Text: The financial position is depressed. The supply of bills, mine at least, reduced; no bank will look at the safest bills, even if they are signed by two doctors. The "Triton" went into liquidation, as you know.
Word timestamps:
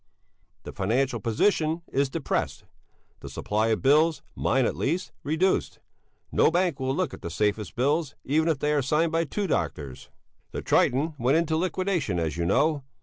The 0.63 0.71
financial 0.73 1.19
position 1.19 1.83
is 1.93 2.09
depressed. 2.09 2.63
The 3.19 3.29
supply 3.29 3.67
of 3.67 3.83
bills, 3.83 4.23
mine 4.35 4.65
at 4.65 4.75
least, 4.75 5.11
reduced; 5.21 5.77
no 6.31 6.49
bank 6.49 6.79
will 6.79 6.95
look 6.95 7.13
at 7.13 7.21
the 7.21 7.29
safest 7.29 7.75
bills, 7.75 8.15
even 8.23 8.47
if 8.47 8.57
they 8.57 8.73
are 8.73 8.81
signed 8.81 9.11
by 9.11 9.25
two 9.25 9.45
doctors. 9.45 10.09
The 10.53 10.63
"Triton" 10.63 11.13
went 11.19 11.37
into 11.37 11.55
liquidation, 11.55 12.17
as 12.17 12.35
you 12.35 12.47
know. 12.47 12.83